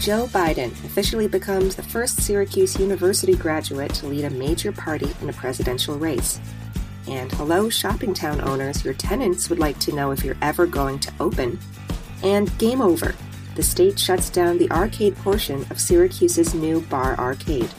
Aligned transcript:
Joe 0.00 0.26
Biden 0.26 0.70
officially 0.84 1.26
becomes 1.26 1.74
the 1.74 1.82
first 1.82 2.20
Syracuse 2.20 2.78
University 2.78 3.34
graduate 3.34 3.92
to 3.94 4.06
lead 4.06 4.24
a 4.24 4.30
major 4.30 4.70
party 4.70 5.08
in 5.20 5.28
a 5.28 5.32
presidential 5.32 5.98
race. 5.98 6.38
And 7.08 7.32
hello, 7.32 7.66
Shoppingtown 7.66 8.44
owners, 8.46 8.84
your 8.84 8.94
tenants 8.94 9.48
would 9.48 9.58
like 9.58 9.78
to 9.80 9.94
know 9.94 10.12
if 10.12 10.24
you're 10.24 10.36
ever 10.42 10.66
going 10.66 10.98
to 11.00 11.12
open. 11.18 11.58
And 12.22 12.56
game 12.58 12.80
over. 12.80 13.14
The 13.56 13.62
state 13.62 13.98
shuts 13.98 14.30
down 14.30 14.58
the 14.58 14.70
arcade 14.70 15.16
portion 15.16 15.62
of 15.70 15.80
Syracuse's 15.80 16.54
new 16.54 16.82
bar 16.82 17.18
arcade. 17.18 17.70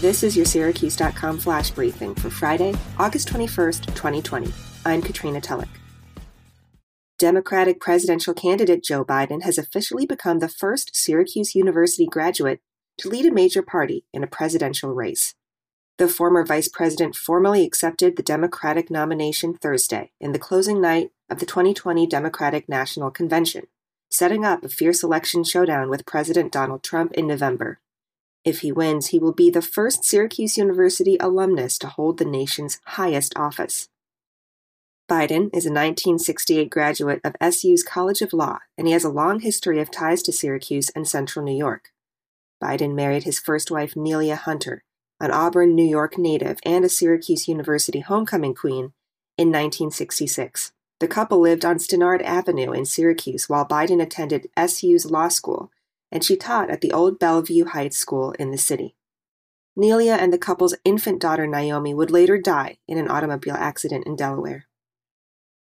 This 0.00 0.22
is 0.22 0.36
your 0.36 0.46
Syracuse.com 0.46 1.38
flash 1.38 1.70
briefing 1.70 2.14
for 2.14 2.30
Friday, 2.30 2.74
August 2.98 3.28
21st, 3.28 3.86
2020. 3.86 4.52
I'm 4.84 5.02
Katrina 5.02 5.40
Tulloch. 5.40 5.68
Democratic 7.18 7.80
presidential 7.80 8.34
candidate 8.34 8.84
Joe 8.84 9.02
Biden 9.02 9.42
has 9.42 9.56
officially 9.56 10.04
become 10.04 10.38
the 10.38 10.50
first 10.50 10.94
Syracuse 10.94 11.54
University 11.54 12.04
graduate 12.04 12.60
to 12.98 13.08
lead 13.08 13.24
a 13.24 13.32
major 13.32 13.62
party 13.62 14.04
in 14.12 14.22
a 14.22 14.26
presidential 14.26 14.92
race. 14.92 15.34
The 15.96 16.08
former 16.08 16.44
vice 16.44 16.68
president 16.68 17.16
formally 17.16 17.64
accepted 17.64 18.16
the 18.16 18.22
Democratic 18.22 18.90
nomination 18.90 19.54
Thursday 19.54 20.12
in 20.20 20.32
the 20.32 20.38
closing 20.38 20.78
night 20.78 21.10
of 21.30 21.38
the 21.38 21.46
2020 21.46 22.06
Democratic 22.06 22.68
National 22.68 23.10
Convention, 23.10 23.66
setting 24.10 24.44
up 24.44 24.62
a 24.62 24.68
fierce 24.68 25.02
election 25.02 25.42
showdown 25.42 25.88
with 25.88 26.04
President 26.04 26.52
Donald 26.52 26.82
Trump 26.82 27.12
in 27.12 27.26
November. 27.26 27.80
If 28.44 28.60
he 28.60 28.70
wins, 28.70 29.06
he 29.06 29.18
will 29.18 29.32
be 29.32 29.48
the 29.48 29.62
first 29.62 30.04
Syracuse 30.04 30.58
University 30.58 31.16
alumnus 31.18 31.78
to 31.78 31.86
hold 31.86 32.18
the 32.18 32.26
nation's 32.26 32.78
highest 32.84 33.32
office. 33.36 33.88
Biden 35.08 35.54
is 35.54 35.64
a 35.64 35.70
1968 35.70 36.68
graduate 36.68 37.20
of 37.22 37.36
SU's 37.54 37.84
College 37.84 38.22
of 38.22 38.32
Law, 38.32 38.58
and 38.76 38.88
he 38.88 38.92
has 38.92 39.04
a 39.04 39.08
long 39.08 39.38
history 39.38 39.80
of 39.80 39.88
ties 39.88 40.20
to 40.24 40.32
Syracuse 40.32 40.90
and 40.96 41.06
Central 41.06 41.44
New 41.44 41.56
York. 41.56 41.92
Biden 42.60 42.92
married 42.92 43.22
his 43.22 43.38
first 43.38 43.70
wife, 43.70 43.94
Neilia 43.94 44.36
Hunter, 44.36 44.82
an 45.20 45.30
Auburn, 45.30 45.76
New 45.76 45.86
York 45.86 46.18
native 46.18 46.58
and 46.64 46.84
a 46.84 46.88
Syracuse 46.88 47.46
University 47.46 48.00
homecoming 48.00 48.52
queen, 48.52 48.94
in 49.38 49.48
1966. 49.48 50.72
The 50.98 51.06
couple 51.06 51.38
lived 51.38 51.64
on 51.64 51.78
Stannard 51.78 52.22
Avenue 52.22 52.72
in 52.72 52.84
Syracuse 52.84 53.48
while 53.48 53.64
Biden 53.64 54.02
attended 54.02 54.48
SU's 54.58 55.08
law 55.08 55.28
school, 55.28 55.70
and 56.10 56.24
she 56.24 56.34
taught 56.34 56.68
at 56.68 56.80
the 56.80 56.92
old 56.92 57.20
Bellevue 57.20 57.66
Heights 57.66 57.96
School 57.96 58.32
in 58.32 58.50
the 58.50 58.58
city. 58.58 58.96
Neilia 59.78 60.18
and 60.18 60.32
the 60.32 60.38
couple's 60.38 60.74
infant 60.84 61.20
daughter 61.20 61.46
Naomi 61.46 61.94
would 61.94 62.10
later 62.10 62.38
die 62.38 62.78
in 62.88 62.98
an 62.98 63.08
automobile 63.08 63.54
accident 63.54 64.04
in 64.04 64.16
Delaware. 64.16 64.65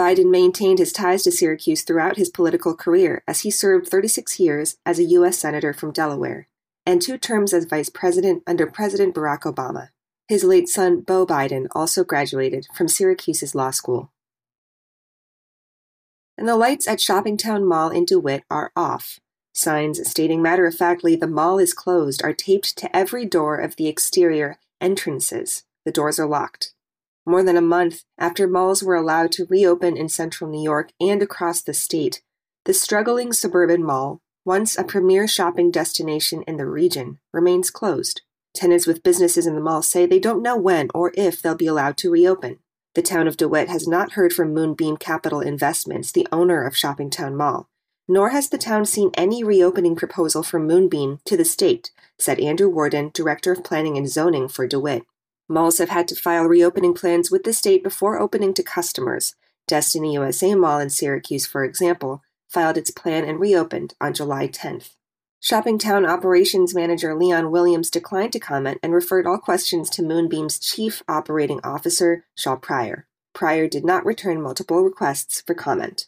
Biden 0.00 0.30
maintained 0.30 0.78
his 0.78 0.94
ties 0.94 1.24
to 1.24 1.30
Syracuse 1.30 1.82
throughout 1.82 2.16
his 2.16 2.30
political 2.30 2.74
career 2.74 3.22
as 3.28 3.40
he 3.40 3.50
served 3.50 3.86
36 3.86 4.40
years 4.40 4.78
as 4.86 4.98
a 4.98 5.04
U.S. 5.04 5.36
Senator 5.36 5.74
from 5.74 5.92
Delaware 5.92 6.48
and 6.86 7.02
two 7.02 7.18
terms 7.18 7.52
as 7.52 7.66
vice 7.66 7.90
president 7.90 8.42
under 8.46 8.66
President 8.66 9.14
Barack 9.14 9.40
Obama. 9.40 9.90
His 10.26 10.42
late 10.42 10.70
son, 10.70 11.02
Beau 11.02 11.26
Biden, 11.26 11.66
also 11.72 12.02
graduated 12.02 12.66
from 12.74 12.88
Syracuse's 12.88 13.54
law 13.54 13.72
school. 13.72 14.10
And 16.38 16.48
the 16.48 16.56
lights 16.56 16.88
at 16.88 16.98
Shoppingtown 16.98 17.68
Mall 17.68 17.90
in 17.90 18.06
DeWitt 18.06 18.44
are 18.50 18.72
off. 18.74 19.20
Signs 19.52 20.08
stating 20.08 20.40
matter 20.40 20.64
of 20.64 20.74
factly 20.74 21.14
the 21.14 21.26
mall 21.26 21.58
is 21.58 21.74
closed 21.74 22.22
are 22.24 22.32
taped 22.32 22.78
to 22.78 22.96
every 22.96 23.26
door 23.26 23.58
of 23.58 23.76
the 23.76 23.86
exterior 23.86 24.56
entrances. 24.80 25.64
The 25.84 25.92
doors 25.92 26.18
are 26.18 26.26
locked 26.26 26.72
more 27.26 27.42
than 27.42 27.56
a 27.56 27.62
month 27.62 28.04
after 28.18 28.46
malls 28.46 28.82
were 28.82 28.94
allowed 28.94 29.32
to 29.32 29.46
reopen 29.46 29.96
in 29.96 30.08
central 30.08 30.50
New 30.50 30.62
York 30.62 30.90
and 31.00 31.22
across 31.22 31.62
the 31.62 31.74
state, 31.74 32.22
the 32.64 32.74
struggling 32.74 33.32
suburban 33.32 33.82
mall, 33.82 34.20
once 34.44 34.76
a 34.76 34.84
premier 34.84 35.26
shopping 35.26 35.70
destination 35.70 36.42
in 36.46 36.56
the 36.56 36.66
region, 36.66 37.18
remains 37.32 37.70
closed. 37.70 38.22
Tenants 38.54 38.86
with 38.86 39.02
businesses 39.02 39.46
in 39.46 39.54
the 39.54 39.60
mall 39.60 39.82
say 39.82 40.06
they 40.06 40.18
don't 40.18 40.42
know 40.42 40.56
when 40.56 40.88
or 40.94 41.12
if 41.14 41.40
they'll 41.40 41.54
be 41.54 41.66
allowed 41.66 41.96
to 41.98 42.10
reopen. 42.10 42.58
The 42.94 43.02
town 43.02 43.28
of 43.28 43.36
DeWitt 43.36 43.68
has 43.68 43.86
not 43.86 44.12
heard 44.12 44.32
from 44.32 44.52
Moonbeam 44.52 44.96
Capital 44.96 45.40
Investments, 45.40 46.10
the 46.10 46.26
owner 46.32 46.66
of 46.66 46.74
Shoppingtown 46.74 47.36
Mall, 47.36 47.68
nor 48.08 48.30
has 48.30 48.48
the 48.48 48.58
town 48.58 48.84
seen 48.84 49.10
any 49.14 49.44
reopening 49.44 49.94
proposal 49.94 50.42
from 50.42 50.66
Moonbeam 50.66 51.20
to 51.24 51.36
the 51.36 51.44
state, 51.44 51.92
said 52.18 52.40
Andrew 52.40 52.68
Warden, 52.68 53.12
Director 53.14 53.52
of 53.52 53.62
Planning 53.62 53.96
and 53.96 54.10
Zoning 54.10 54.48
for 54.48 54.66
DeWitt. 54.66 55.04
Malls 55.50 55.78
have 55.78 55.88
had 55.88 56.06
to 56.06 56.14
file 56.14 56.44
reopening 56.44 56.94
plans 56.94 57.28
with 57.28 57.42
the 57.42 57.52
state 57.52 57.82
before 57.82 58.20
opening 58.20 58.54
to 58.54 58.62
customers. 58.62 59.34
Destiny 59.66 60.12
USA 60.12 60.54
Mall 60.54 60.78
in 60.78 60.90
Syracuse, 60.90 61.44
for 61.44 61.64
example, 61.64 62.22
filed 62.48 62.76
its 62.76 62.92
plan 62.92 63.24
and 63.24 63.40
reopened 63.40 63.94
on 64.00 64.14
July 64.14 64.46
10th. 64.46 64.90
Shoppingtown 65.42 66.08
Operations 66.08 66.72
Manager 66.72 67.16
Leon 67.16 67.50
Williams 67.50 67.90
declined 67.90 68.32
to 68.32 68.38
comment 68.38 68.78
and 68.80 68.94
referred 68.94 69.26
all 69.26 69.38
questions 69.38 69.90
to 69.90 70.04
Moonbeam's 70.04 70.60
Chief 70.60 71.02
Operating 71.08 71.58
Officer, 71.64 72.26
Shaw 72.38 72.54
Pryor. 72.54 73.08
Pryor 73.32 73.66
did 73.66 73.84
not 73.84 74.06
return 74.06 74.40
multiple 74.40 74.84
requests 74.84 75.40
for 75.40 75.54
comment. 75.54 76.06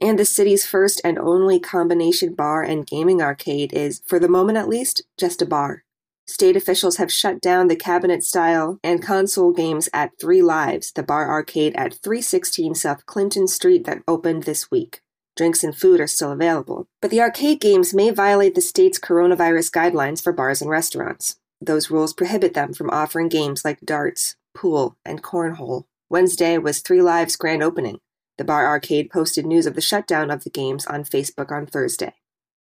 And 0.00 0.20
the 0.20 0.24
city's 0.24 0.64
first 0.64 1.00
and 1.02 1.18
only 1.18 1.58
combination 1.58 2.34
bar 2.34 2.62
and 2.62 2.86
gaming 2.86 3.20
arcade 3.20 3.72
is, 3.72 4.02
for 4.06 4.20
the 4.20 4.28
moment 4.28 4.56
at 4.56 4.68
least, 4.68 5.02
just 5.18 5.42
a 5.42 5.46
bar. 5.46 5.82
State 6.30 6.54
officials 6.54 6.98
have 6.98 7.12
shut 7.12 7.40
down 7.40 7.66
the 7.66 7.74
cabinet 7.74 8.22
style 8.22 8.78
and 8.84 9.02
console 9.02 9.52
games 9.52 9.88
at 9.92 10.16
Three 10.20 10.40
Lives, 10.40 10.92
the 10.92 11.02
bar 11.02 11.28
arcade 11.28 11.74
at 11.74 11.94
316 11.94 12.76
South 12.76 13.04
Clinton 13.04 13.48
Street 13.48 13.84
that 13.84 14.04
opened 14.06 14.44
this 14.44 14.70
week. 14.70 15.00
Drinks 15.36 15.64
and 15.64 15.76
food 15.76 16.00
are 16.00 16.06
still 16.06 16.30
available, 16.30 16.86
but 17.02 17.10
the 17.10 17.20
arcade 17.20 17.60
games 17.60 17.92
may 17.92 18.10
violate 18.10 18.54
the 18.54 18.60
state's 18.60 18.96
coronavirus 18.96 19.72
guidelines 19.72 20.22
for 20.22 20.32
bars 20.32 20.62
and 20.62 20.70
restaurants. 20.70 21.36
Those 21.60 21.90
rules 21.90 22.12
prohibit 22.12 22.54
them 22.54 22.74
from 22.74 22.90
offering 22.90 23.28
games 23.28 23.64
like 23.64 23.80
darts, 23.80 24.36
pool, 24.54 24.96
and 25.04 25.24
cornhole. 25.24 25.86
Wednesday 26.08 26.58
was 26.58 26.78
Three 26.78 27.02
Lives' 27.02 27.34
grand 27.34 27.60
opening. 27.60 27.98
The 28.38 28.44
bar 28.44 28.68
arcade 28.68 29.10
posted 29.10 29.46
news 29.46 29.66
of 29.66 29.74
the 29.74 29.80
shutdown 29.80 30.30
of 30.30 30.44
the 30.44 30.50
games 30.50 30.86
on 30.86 31.02
Facebook 31.02 31.50
on 31.50 31.66
Thursday. 31.66 32.14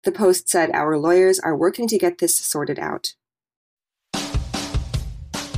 The 0.04 0.12
post 0.12 0.48
said, 0.48 0.71
Our 0.71 0.97
lawyers 0.97 1.41
are 1.41 1.56
working 1.56 1.88
to 1.88 1.98
get 1.98 2.19
this 2.19 2.37
sorted 2.37 2.78
out. 2.78 3.15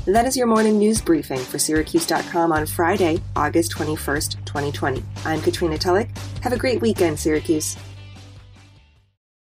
That 0.08 0.24
is 0.24 0.38
your 0.38 0.46
morning 0.46 0.78
news 0.78 1.02
briefing 1.02 1.38
for 1.38 1.58
Syracuse.com 1.58 2.50
on 2.50 2.64
Friday, 2.64 3.20
August 3.36 3.72
21st, 3.72 4.42
2020. 4.46 5.04
I'm 5.26 5.42
Katrina 5.42 5.76
Tulloch. 5.76 6.08
Have 6.40 6.54
a 6.54 6.56
great 6.56 6.80
weekend, 6.80 7.20
Syracuse. 7.20 7.76